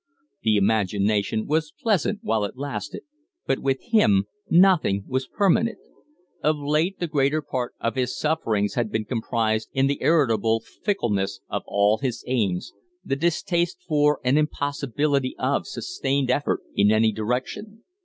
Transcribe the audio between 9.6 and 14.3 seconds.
in the irritable fickleness of all his aims the distaste for